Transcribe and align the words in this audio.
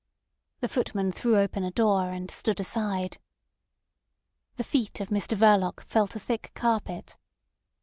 The 0.61 0.67
footman 0.67 1.11
threw 1.11 1.37
open 1.37 1.63
a 1.63 1.69
door, 1.69 2.09
and 2.09 2.31
stood 2.31 2.59
aside. 2.59 3.19
The 4.55 4.63
feet 4.63 4.99
of 4.99 5.09
Mr 5.09 5.37
Verloc 5.37 5.83
felt 5.83 6.15
a 6.15 6.19
thick 6.19 6.51
carpet. 6.55 7.17